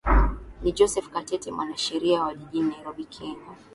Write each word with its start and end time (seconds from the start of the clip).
ni 0.61 0.71
joseph 0.71 1.09
katete 1.09 1.51
mwanasheria 1.51 2.23
wa 2.23 2.35
jijini 2.35 2.69
nairobi 2.69 3.05
kenya 3.05 3.51